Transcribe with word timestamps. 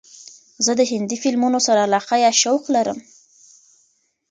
زه 0.65 0.71
د 0.79 0.81
هندې 0.91 1.15
فیلمونو 1.23 1.59
سره 1.67 1.79
علاقه 1.87 2.15
یا 2.25 2.31
شوق 2.41 2.63
لرم. 2.75 2.99